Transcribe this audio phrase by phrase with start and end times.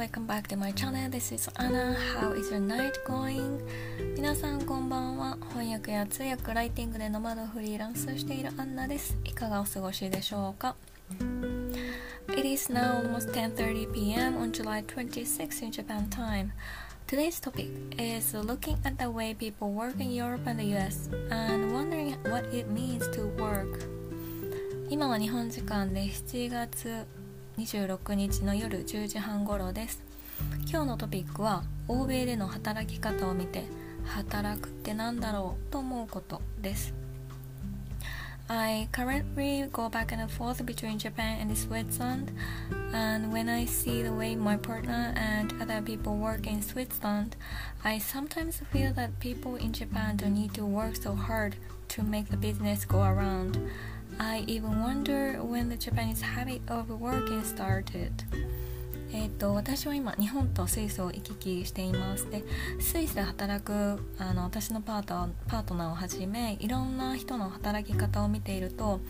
[0.00, 1.10] welcome back to my channel.
[1.10, 1.94] This is Anna.
[2.14, 3.60] How is your night going?
[4.16, 5.36] 皆さんこんばんは。
[5.50, 9.18] 翻訳や通訳、ライティングでノマドフリーランスしているアンナです。
[9.26, 10.74] いかがお過ごしでしょうか
[12.28, 14.38] It is now almost 10:30 p.m.
[14.38, 16.52] on July 26 in Japan time.
[17.06, 21.74] Today's topic is looking at the way people work in Europe and the US and
[21.74, 23.86] wondering what it means to work.
[24.88, 27.06] 今は日本時間で7月
[27.60, 30.02] 26日の夜10時半頃です
[30.66, 33.64] 今日のトピックは欧米での働き方を見て
[34.06, 36.94] 働くってなんだろうと思うことです
[38.48, 42.32] I currently go back and forth between Japan and Switzerland,
[42.92, 47.36] and when I see the way my partner and other people work in Switzerland,
[47.84, 51.54] I sometimes feel that people in Japan don't need to work so hard
[51.90, 53.56] to make the business go around.
[54.22, 58.12] I even wonder when the Japanese habit of working started.
[59.14, 62.30] えっと私は今日本とスイスを行き来しています。
[62.30, 62.44] で
[62.78, 69.00] スイスで働くあの私のパートパートナーをはじめいろんな人の働き方を見ていると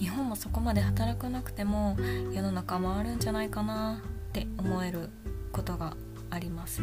[0.00, 1.96] 日本もそこまで働かなくても
[2.32, 5.10] 世の中回るんじゃないかなって思える
[5.52, 5.96] ことが
[6.28, 6.82] あります。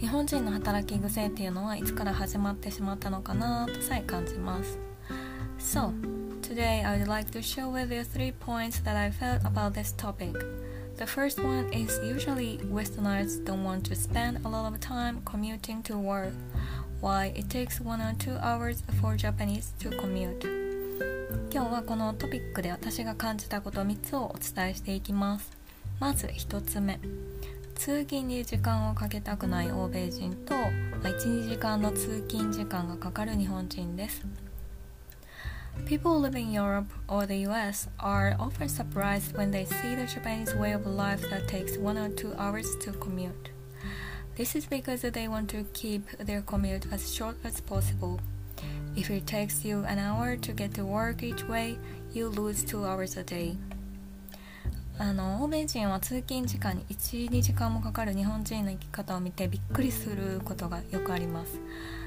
[0.00, 4.80] 日本人の働き癖っていうのはいつから始まってしまったのかなとさえ感じます。
[5.60, 9.92] So Today, I would like to share with you three points that I felt about this
[9.92, 10.34] topic.
[10.96, 15.82] The first one is usually Westerners don't want to spend a lot of time commuting
[15.84, 16.34] to work,
[17.00, 20.44] why it takes one or two hours for Japanese to commute.
[21.52, 25.50] 今日はこのトピックで私が感じたこと3つをお伝えしていきます。
[26.00, 26.98] まず1つ目。
[27.76, 30.54] 通勤に時間をかけたくない欧米人と
[31.02, 34.26] 12時間の通勤時間がかかる日本人です。
[35.86, 40.72] People living in Europe or the US are often surprised when they see the Japanese way
[40.72, 43.50] of life that takes one or two hours to commute.
[44.36, 48.20] This is because they want to keep their commute as short as possible.
[48.96, 51.78] If it takes you an hour to get to work each way,
[52.12, 53.56] you lose two hours a day.
[54.98, 61.60] あの欧米人は通勤時間に12時間もかかる日本人の生き方を見てびっくりすることがよくあります。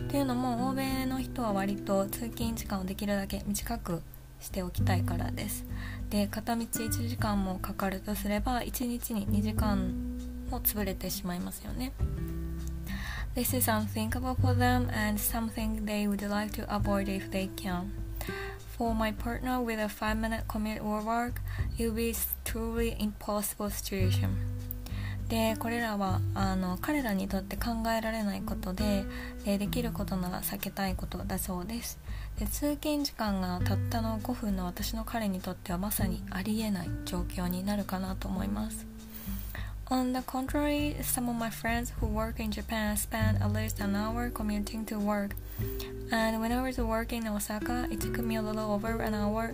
[0.00, 4.02] っていうのも欧米の人は割と通勤時間をできるだけ短く
[4.40, 5.64] しておきたいからです。
[6.10, 10.18] で片道1時間もかかるとすれば1日に2時間
[10.50, 11.92] も潰れてしまいますよね。
[13.34, 17.84] This is unthinkable for them and something they would like to avoid if they can.
[18.78, 21.40] For my partner with a 5 minute commute or work,
[21.76, 24.30] it will be truly impossible situation.
[25.28, 29.04] でこれらはあの彼らにとって考えられないことで
[29.44, 31.98] でできることなら避けたいことだそうです
[32.38, 38.86] で通勤時間がたったの5分の私の彼にとってはまさにありえない状況になるかなと思います
[39.91, 43.95] On the contrary, some of my friends who work in Japan spend at least an
[43.95, 45.35] hour commuting to work.
[46.11, 49.53] And when I was working in Osaka, it took me a little over an hour.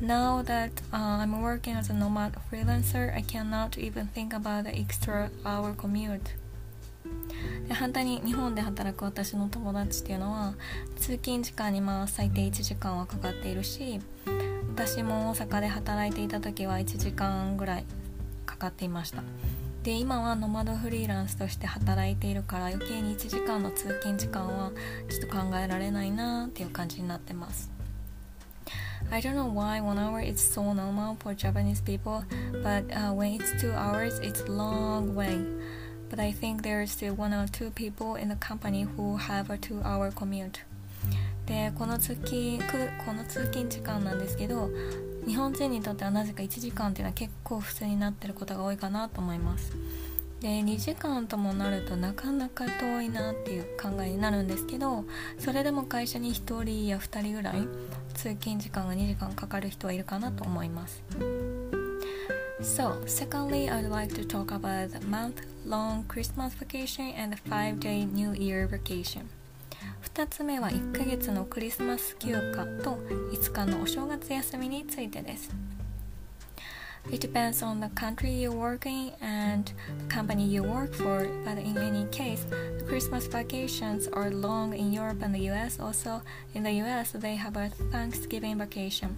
[0.00, 4.74] Now that uh, I'm working as a nomad freelancer, I cannot even think about the
[4.74, 6.34] extra hour commute.
[7.68, 10.54] で反対に日本で働く私の友達っていうのは
[10.96, 14.00] 通勤時間にまあ最低1時間はかかっているし
[14.74, 17.84] 私も大阪で働いていた時は1時間ぐらい
[18.44, 19.22] かかっていました
[19.83, 24.71] で今はノマドフリーランスとして働いているから余計に1時間の通勤時間は
[25.09, 27.71] ちょっと考えられないなっていう感じになってます
[29.09, 32.23] I don't know why one hour is so normal for Japanese people,
[32.63, 35.37] but uh, when it's two hours, it's long way.
[36.09, 39.49] But I think there are still one or two people in the company who have
[39.49, 40.61] a two hour commute.
[41.45, 42.59] でこの通勤
[43.05, 44.69] この通勤時間なんですけど
[45.25, 49.73] 日本人にとってはなぜか1時間っていうのは結構普通になってることが多いかなと思います
[50.39, 55.05] で2時間ともなるとなかなか遠いなっていう考えになるんですけど
[55.37, 57.67] それでも会社に1人や2人ぐらい
[58.15, 61.03] 通勤時間が2時間かかる人はいるかなと思います
[62.61, 67.49] So, secondly, I would like to talk about the month long Christmas vacation and the
[67.49, 69.27] 5 day New Year vacation.
[70.14, 72.98] 2つ目は1ヶ月のクリスマス休暇と
[73.32, 75.50] 5日のお正月休みについてです
[77.12, 81.56] It depends on the country you work in and the company you work for, but
[81.56, 85.78] in any case, the Christmas vacations are long in Europe and the US.
[85.78, 89.16] Also, in the US, they have a Thanksgiving vacation.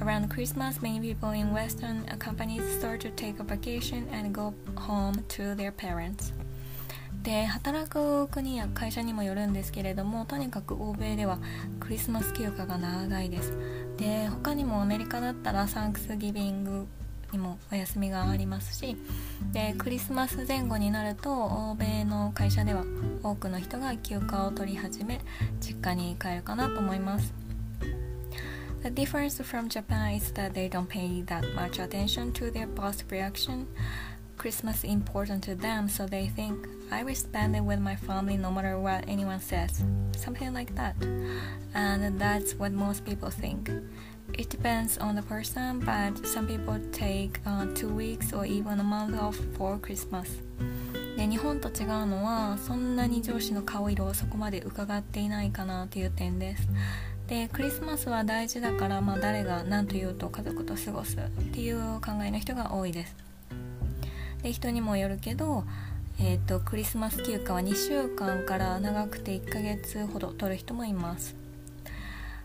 [0.00, 5.24] Around Christmas, many people in Western companies start to take a vacation and go home
[5.28, 6.32] to their parents.
[7.23, 11.39] で働く国や会社にもよるんですけれどもとにかく欧米では
[11.79, 13.53] クリスマス休暇が長いです
[13.97, 16.87] で他にもアメリカだったらサンクスギビング
[17.31, 18.97] にもお休みがありますし
[19.51, 22.83] でクリスマス前後になると欧米の会社では
[23.21, 25.19] 多くの人が休暇を取り始め
[25.59, 27.33] 実家に帰るかなと思います
[28.81, 33.03] The difference from Japan is that they don't pay that much attention to their past
[33.11, 33.67] reaction.
[34.38, 38.36] Christmas is important to them, so they think I will spend it with my family
[38.36, 39.82] no matter what anyone says.
[40.16, 40.96] Something like that.
[41.74, 43.70] And that's what most people think.
[44.32, 48.84] It depends on the person, but some people take uh, two weeks or even a
[48.84, 50.28] month off for Christmas.
[51.16, 56.68] で日本と違うのはそんなに上司の顔色をそこまで伺っていないかなという点です。
[57.28, 63.16] でクリスマスは大事だから、まあ、誰が何と言うと家族と過ごすっていう考えの人が多いです
[64.43, 65.63] で人にもよるけど、
[66.19, 71.35] えーと、クリスマス休暇は2週間から長くて1ヶ月ほど取る人もいます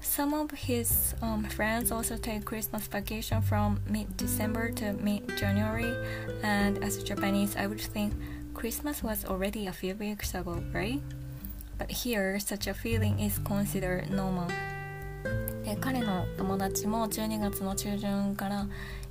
[0.00, 5.92] Some of his um, friends also take Christmas vacation from mid-December to mid-January
[6.42, 8.14] and as a Japanese I would think
[8.54, 11.00] Christmas was already a few weeks ago, right?
[11.78, 14.48] But here, such a feeling is considered normal.
[15.70, 18.66] で彼の友達も12月の中旬から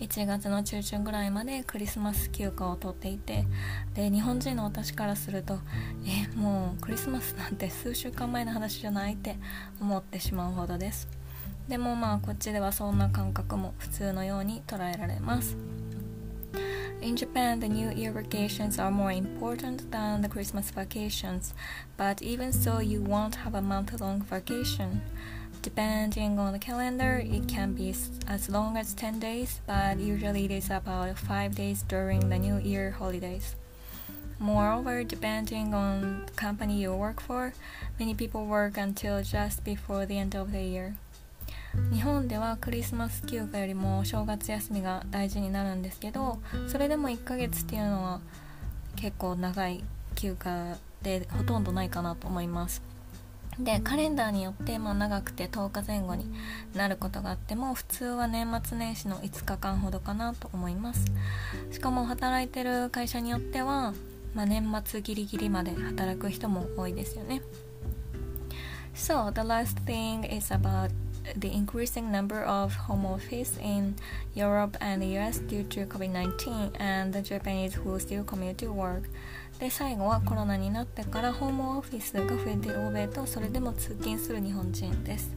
[0.00, 3.46] 1月の中旬ぐらいまでクリスマス休暇を取っていて
[3.94, 5.60] で日本人の私からすると
[6.06, 9.36] えもうクリスマスなんて数週間前の話じゃないって
[9.80, 11.08] 思ってしまうほどです
[11.68, 15.56] でもまあこっちではそんな感覚も普通のように捉えられます
[17.00, 21.52] In Japan, the New Year vacations are more important than the Christmas vacations,
[21.96, 25.02] but even so, you won't have a month long vacation.
[25.61, 27.93] Depending on the calendar, it can be
[28.27, 32.57] as long as 10 days, but usually it is about 5 days during the New
[32.57, 33.55] Year holidays.
[34.39, 37.53] Moreover, depending on the company you work for,
[37.99, 40.95] many people work until just before the end of the year.
[41.91, 48.19] 日本ではクリスマス休暇よりも正月休みが大事になるんですけどそれでも1ヶ月っていうのは
[48.95, 49.83] 結構長い
[50.15, 52.81] 休暇でほとんどないかなと思います
[53.58, 56.24] でカレンダーによって、まあ、長くて10日前後に
[56.74, 61.04] なることがあっても普通は年末年始の5日間ほどかなと思います
[61.70, 63.92] しかも働いてる会社によっては、
[64.34, 67.42] まあ、年末ギリギリまで働く人も多いですよね
[68.94, 70.90] So the last thing is about
[71.36, 73.94] the increasing number of home office in
[74.34, 79.08] Europe and the US due to COVID-19 and the Japanese who still commute to work
[79.61, 85.35] で最後はコロナになってからホームオフィスが増えている欧米とそれでも通勤する日本人です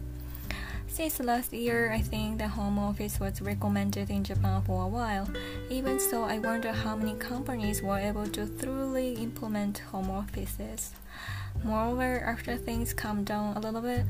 [0.92, 5.28] Since last year, I think the home office was recommended in Japan for a while.
[5.70, 10.92] Even so, I wonder how many companies were able to thoroughly implement home offices.
[11.62, 14.04] Moreover, after things calmed down a little bit,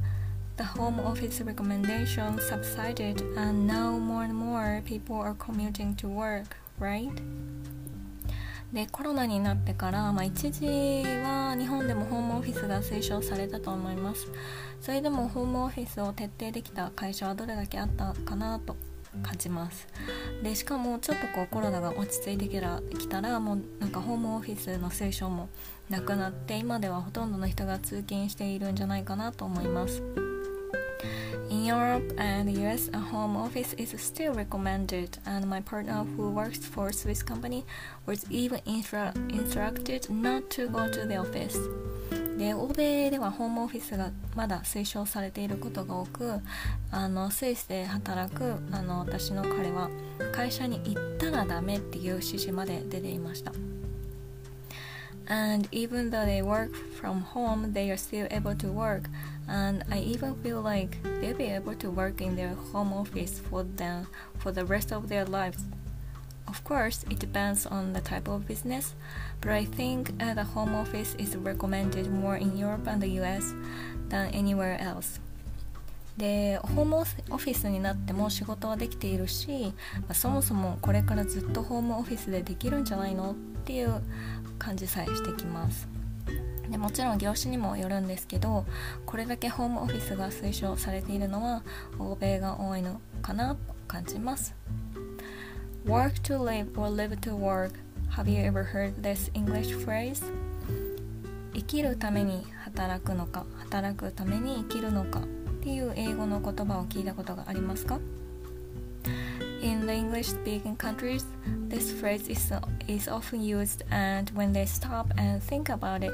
[0.57, 6.57] the home office recommendation subsided and now more and more people are commuting to work,
[6.79, 7.13] right?
[8.76, 14.28] でコロナになってから、まあ、一時は日本でもホームオフィスが推奨されたと思います。
[14.82, 18.76] それでもホームオフィスを徹底できた会社はどれだけあったかなと
[19.24, 19.88] 感じます。
[20.44, 25.48] でしかもちょっとこうコロナが落ち着いてきたらもうなんかホームオフィスの推奨も
[25.90, 30.25] なくなって今ではほとんどの人が通勤しているんじゃないかなと思います。
[31.65, 36.89] Europe and the US, a home office is still recommended, and my partner who works for
[36.89, 37.65] a Swiss company
[38.07, 41.57] was even instructed not to go to the office.
[42.41, 46.41] で欧米ではホームオフィスがまだ推奨されていることが多く
[46.91, 49.91] あのスイスで働くあの私の彼は
[50.33, 53.53] 会社に行ったらダメっていう指示まで出ていました。
[55.31, 59.05] And even though they work from home, they are still able to work.
[59.49, 63.65] And I even feel like they'll be able to work in their home office for
[63.65, 64.07] the,
[64.39, 65.65] for the rest of their lives.
[66.47, 68.95] Of course, it depends on the type of business,
[69.41, 73.55] but I think uh, the home office is recommended more in Europe and the US
[74.09, 75.21] than anywhere else.
[76.17, 84.03] でホームオフィスになっても仕事はできているし、まあ、そもそもこれからずっとホームオフィスでできるんじゃないのっていう
[84.59, 85.89] 感じさえしてきます
[86.76, 88.66] でもちろん業種にもよるんですけど
[89.06, 91.64] これだけホームオフィスが推奨されているのは
[91.98, 94.54] 欧米が多いのかなと感じます
[95.86, 97.76] Work to live or live to work
[98.18, 100.22] Have you ever heard this English phrase?
[101.54, 105.24] 生きるために働くのか働くために生きるのかっ
[105.64, 108.02] ていう英語の言葉を聞いたことがありますか
[109.62, 111.26] In the English speaking countries,
[111.70, 112.54] this phrase is,
[112.88, 116.12] is often used, and when they stop and think about it,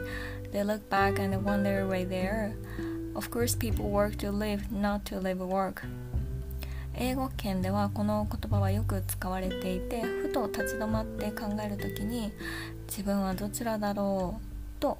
[0.51, 2.53] they look back and wonder why they are.
[3.15, 5.84] Of course, people work to live, not to live work.
[6.96, 12.34] 英語圏ではこの言葉はよく使われていてふと立ち止まって考える時に
[12.88, 14.98] 自分はどちらだろうと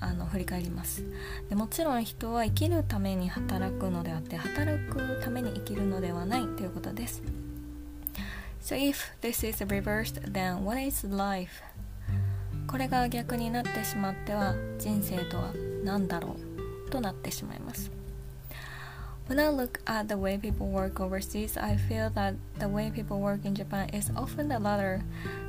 [0.00, 1.02] あの振り返ります
[1.48, 7.22] でもちろん人は生きるために働くのであって働くために生きるのではないということです
[8.62, 11.65] So if this is reversed then what is life?
[12.67, 16.37] これが逆になってしまっては人生とは何だろ
[16.87, 17.91] うとなってしまいます
[19.27, 23.19] When I look at the way people work overseas, I feel that the way people
[23.21, 25.03] work in Japan is often the latter.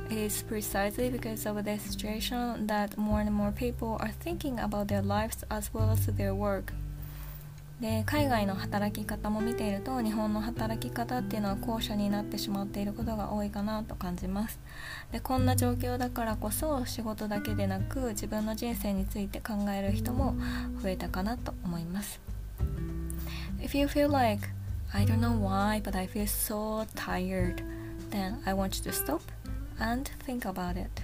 [0.09, 4.87] It is precisely because of this situation that more and more people are thinking about
[4.87, 6.71] their lives as well as their work.
[7.80, 14.58] で海外の働き方も見ていると日本の働き方っていうのは後者になってしまっていることが多いかなと感じます
[15.12, 20.34] でこんな状況だからこそ仕事だけでなく自分の人生について考える人も
[20.82, 22.20] 増えたかなと思います
[23.60, 24.48] If you feel like
[24.92, 27.62] I don't know why but I feel so tired
[28.10, 29.20] then I want you to stop
[29.80, 31.02] and think about it.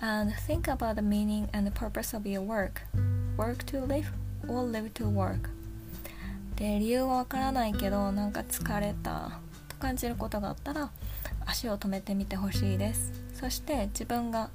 [0.00, 2.82] And think about the meaning and the purpose of your work.
[3.36, 4.12] Work to live
[4.48, 5.50] or live to work.
[6.56, 10.90] で理由はわからないけどなんか疲れたと感じることがあったら
[11.46, 13.12] 足を止めてみてほしいです。
[13.34, 14.50] そして自分が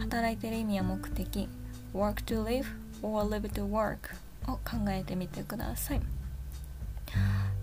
[0.00, 1.48] 働いてる意味や目的
[1.94, 2.64] work to live
[3.02, 4.14] or live to work
[4.48, 6.00] を考えてみてください。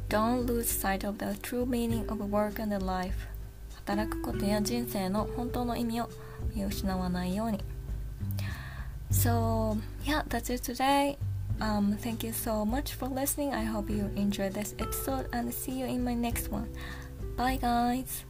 [0.08, 3.28] Don't lose sight of the true meaning of work and life
[3.86, 6.10] 働くことや人生の本当の意味を
[6.56, 7.60] 見失わないように。
[9.12, 11.18] So yeah that's it today.
[11.62, 13.54] Um, thank you so much for listening.
[13.54, 16.70] I hope you enjoyed this episode and see you in my next one.
[17.36, 18.29] Bye, guys.